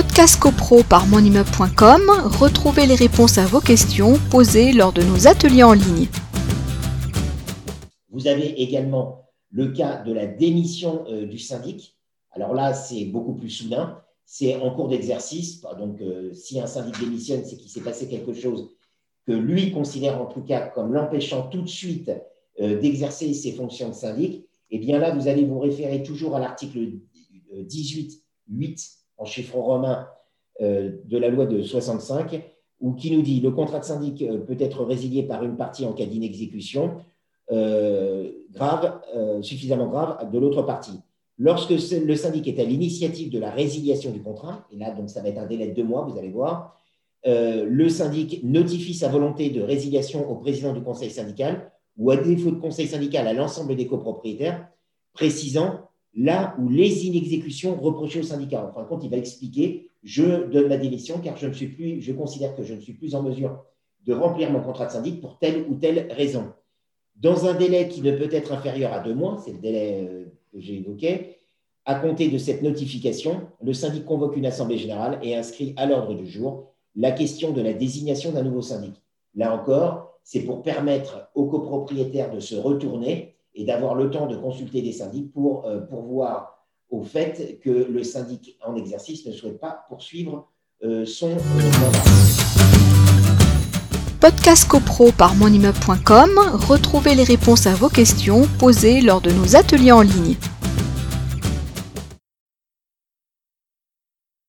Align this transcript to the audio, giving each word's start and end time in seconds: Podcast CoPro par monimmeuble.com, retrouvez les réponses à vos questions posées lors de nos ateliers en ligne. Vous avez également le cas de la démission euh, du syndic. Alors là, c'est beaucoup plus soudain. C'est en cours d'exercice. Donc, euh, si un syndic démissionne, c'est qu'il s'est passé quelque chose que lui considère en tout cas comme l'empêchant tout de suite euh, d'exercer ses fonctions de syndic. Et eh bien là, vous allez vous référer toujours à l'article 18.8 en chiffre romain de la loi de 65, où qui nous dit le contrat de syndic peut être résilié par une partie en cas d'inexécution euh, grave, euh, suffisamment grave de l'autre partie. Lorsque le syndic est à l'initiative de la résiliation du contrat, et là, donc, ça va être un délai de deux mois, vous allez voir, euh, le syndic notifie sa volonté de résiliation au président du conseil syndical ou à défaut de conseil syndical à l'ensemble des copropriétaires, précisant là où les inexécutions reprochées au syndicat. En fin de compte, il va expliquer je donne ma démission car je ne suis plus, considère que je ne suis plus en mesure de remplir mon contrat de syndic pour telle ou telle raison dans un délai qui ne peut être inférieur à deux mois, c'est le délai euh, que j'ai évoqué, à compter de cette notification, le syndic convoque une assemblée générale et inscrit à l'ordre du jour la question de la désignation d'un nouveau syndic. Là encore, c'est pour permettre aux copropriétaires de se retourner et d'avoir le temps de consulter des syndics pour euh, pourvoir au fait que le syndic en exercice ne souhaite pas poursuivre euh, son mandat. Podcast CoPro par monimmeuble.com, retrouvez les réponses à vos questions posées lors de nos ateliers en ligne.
Podcast 0.00 0.38
CoPro 0.38 0.84
par 0.84 1.08
monimmeuble.com, 1.08 2.02
retrouvez 2.38 2.86
les 2.86 2.94
réponses 2.94 3.36
à 3.36 3.46
vos 3.46 3.58
questions 3.58 4.16
posées 4.30 4.72
lors 4.72 4.92
de 4.92 5.02
nos 5.02 5.26
ateliers 5.26 5.64
en 5.64 5.72
ligne. 5.72 6.06
Vous 8.08 8.28
avez 8.28 8.62
également 8.62 9.24
le 9.50 9.72
cas 9.72 10.00
de 10.04 10.12
la 10.12 10.28
démission 10.28 11.04
euh, 11.08 11.26
du 11.26 11.40
syndic. 11.40 11.96
Alors 12.30 12.54
là, 12.54 12.74
c'est 12.74 13.06
beaucoup 13.06 13.34
plus 13.34 13.50
soudain. 13.50 14.00
C'est 14.24 14.54
en 14.54 14.72
cours 14.72 14.86
d'exercice. 14.86 15.62
Donc, 15.76 16.00
euh, 16.00 16.32
si 16.32 16.60
un 16.60 16.68
syndic 16.68 16.96
démissionne, 17.00 17.44
c'est 17.44 17.56
qu'il 17.56 17.68
s'est 17.68 17.80
passé 17.80 18.06
quelque 18.06 18.34
chose 18.34 18.70
que 19.26 19.32
lui 19.32 19.72
considère 19.72 20.22
en 20.22 20.26
tout 20.26 20.42
cas 20.42 20.68
comme 20.68 20.92
l'empêchant 20.92 21.48
tout 21.48 21.62
de 21.62 21.68
suite 21.68 22.12
euh, 22.60 22.78
d'exercer 22.78 23.34
ses 23.34 23.50
fonctions 23.50 23.88
de 23.88 23.94
syndic. 23.94 24.44
Et 24.70 24.76
eh 24.76 24.78
bien 24.78 25.00
là, 25.00 25.12
vous 25.12 25.26
allez 25.26 25.44
vous 25.44 25.58
référer 25.58 26.04
toujours 26.04 26.36
à 26.36 26.38
l'article 26.38 27.00
18.8 27.52 28.98
en 29.18 29.24
chiffre 29.24 29.56
romain 29.56 30.08
de 30.60 31.18
la 31.18 31.28
loi 31.28 31.46
de 31.46 31.62
65, 31.62 32.42
où 32.80 32.94
qui 32.94 33.12
nous 33.12 33.22
dit 33.22 33.40
le 33.40 33.50
contrat 33.52 33.78
de 33.78 33.84
syndic 33.84 34.24
peut 34.46 34.56
être 34.58 34.84
résilié 34.84 35.22
par 35.22 35.44
une 35.44 35.56
partie 35.56 35.84
en 35.84 35.92
cas 35.92 36.06
d'inexécution 36.06 36.96
euh, 37.50 38.30
grave, 38.50 39.00
euh, 39.16 39.40
suffisamment 39.40 39.86
grave 39.86 40.30
de 40.30 40.38
l'autre 40.38 40.62
partie. 40.62 41.00
Lorsque 41.38 41.70
le 41.70 42.14
syndic 42.14 42.46
est 42.46 42.60
à 42.60 42.64
l'initiative 42.64 43.30
de 43.30 43.38
la 43.38 43.50
résiliation 43.50 44.10
du 44.10 44.20
contrat, 44.20 44.66
et 44.70 44.76
là, 44.76 44.90
donc, 44.90 45.08
ça 45.08 45.22
va 45.22 45.28
être 45.28 45.38
un 45.38 45.46
délai 45.46 45.68
de 45.68 45.74
deux 45.74 45.84
mois, 45.84 46.04
vous 46.04 46.18
allez 46.18 46.28
voir, 46.28 46.76
euh, 47.26 47.64
le 47.64 47.88
syndic 47.88 48.42
notifie 48.44 48.92
sa 48.92 49.08
volonté 49.08 49.48
de 49.48 49.62
résiliation 49.62 50.30
au 50.30 50.34
président 50.36 50.74
du 50.74 50.82
conseil 50.82 51.10
syndical 51.10 51.70
ou 51.96 52.10
à 52.10 52.16
défaut 52.16 52.50
de 52.50 52.60
conseil 52.60 52.86
syndical 52.86 53.26
à 53.26 53.32
l'ensemble 53.32 53.76
des 53.76 53.86
copropriétaires, 53.86 54.68
précisant 55.14 55.88
là 56.14 56.56
où 56.58 56.68
les 56.68 57.06
inexécutions 57.06 57.76
reprochées 57.76 58.20
au 58.20 58.24
syndicat. 58.24 58.66
En 58.66 58.72
fin 58.72 58.82
de 58.82 58.88
compte, 58.88 59.04
il 59.04 59.10
va 59.10 59.16
expliquer 59.16 59.90
je 60.04 60.46
donne 60.46 60.68
ma 60.68 60.76
démission 60.76 61.20
car 61.22 61.36
je 61.36 61.48
ne 61.48 61.52
suis 61.52 61.68
plus, 61.68 62.14
considère 62.14 62.54
que 62.54 62.62
je 62.62 62.72
ne 62.72 62.80
suis 62.80 62.94
plus 62.94 63.14
en 63.14 63.22
mesure 63.22 63.64
de 64.06 64.14
remplir 64.14 64.50
mon 64.50 64.60
contrat 64.60 64.86
de 64.86 64.92
syndic 64.92 65.20
pour 65.20 65.38
telle 65.38 65.66
ou 65.68 65.74
telle 65.74 66.06
raison 66.12 66.52
dans 67.20 67.46
un 67.46 67.54
délai 67.54 67.88
qui 67.88 68.00
ne 68.00 68.12
peut 68.12 68.28
être 68.32 68.52
inférieur 68.52 68.92
à 68.92 69.00
deux 69.00 69.14
mois, 69.14 69.40
c'est 69.44 69.52
le 69.52 69.58
délai 69.58 70.06
euh, 70.08 70.24
que 70.52 70.60
j'ai 70.60 70.76
évoqué, 70.76 71.36
à 71.84 71.96
compter 71.96 72.28
de 72.28 72.38
cette 72.38 72.62
notification, 72.62 73.48
le 73.62 73.72
syndic 73.72 74.04
convoque 74.04 74.36
une 74.36 74.46
assemblée 74.46 74.78
générale 74.78 75.18
et 75.22 75.34
inscrit 75.34 75.74
à 75.76 75.86
l'ordre 75.86 76.14
du 76.14 76.26
jour 76.26 76.74
la 76.94 77.12
question 77.12 77.52
de 77.52 77.62
la 77.62 77.72
désignation 77.72 78.32
d'un 78.32 78.42
nouveau 78.42 78.62
syndic. 78.62 79.02
Là 79.34 79.54
encore, 79.54 80.20
c'est 80.22 80.42
pour 80.42 80.62
permettre 80.62 81.30
aux 81.34 81.46
copropriétaires 81.46 82.30
de 82.30 82.40
se 82.40 82.54
retourner 82.54 83.36
et 83.58 83.64
d'avoir 83.64 83.96
le 83.96 84.08
temps 84.08 84.26
de 84.26 84.36
consulter 84.36 84.80
des 84.82 84.92
syndics 84.92 85.32
pour 85.32 85.66
euh, 85.66 85.80
pourvoir 85.80 86.64
au 86.90 87.02
fait 87.02 87.58
que 87.60 87.70
le 87.70 88.04
syndic 88.04 88.56
en 88.64 88.76
exercice 88.76 89.26
ne 89.26 89.32
souhaite 89.32 89.58
pas 89.60 89.84
poursuivre 89.88 90.48
euh, 90.84 91.04
son 91.04 91.30
mandat. 91.30 91.98
Podcast 94.20 94.68
CoPro 94.68 95.10
par 95.12 95.34
monimmeuble.com, 95.34 96.30
retrouvez 96.68 97.14
les 97.14 97.24
réponses 97.24 97.66
à 97.66 97.74
vos 97.74 97.88
questions 97.88 98.48
posées 98.58 99.00
lors 99.00 99.20
de 99.20 99.30
nos 99.32 99.56
ateliers 99.56 99.92
en 99.92 100.02
ligne. 100.02 100.36